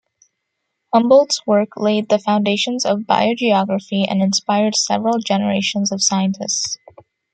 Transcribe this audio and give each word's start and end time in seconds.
Humboldt's 0.91 1.45
work 1.45 1.77
laid 1.77 2.09
the 2.09 2.17
foundations 2.17 2.87
of 2.87 3.01
biogeography 3.01 4.07
and 4.09 4.19
inspired 4.23 4.75
several 4.75 5.19
generations 5.19 5.91
of 5.91 6.01
scientists. 6.01 6.79